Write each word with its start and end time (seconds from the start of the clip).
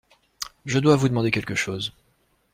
Je 0.65 0.79
dois 0.79 0.95
vous 0.95 1.09
demander 1.09 1.29
quelque 1.29 1.53
chose. 1.53 1.93